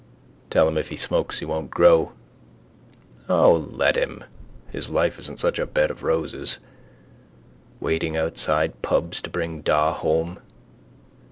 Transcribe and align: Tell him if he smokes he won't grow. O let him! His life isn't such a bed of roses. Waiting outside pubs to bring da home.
Tell 0.49 0.67
him 0.67 0.79
if 0.79 0.89
he 0.89 0.95
smokes 0.95 1.37
he 1.37 1.45
won't 1.45 1.69
grow. 1.69 2.13
O 3.29 3.53
let 3.71 3.95
him! 3.95 4.23
His 4.71 4.89
life 4.89 5.19
isn't 5.19 5.39
such 5.39 5.59
a 5.59 5.67
bed 5.67 5.91
of 5.91 6.01
roses. 6.01 6.57
Waiting 7.79 8.17
outside 8.17 8.81
pubs 8.81 9.21
to 9.21 9.29
bring 9.29 9.61
da 9.61 9.93
home. 9.93 10.39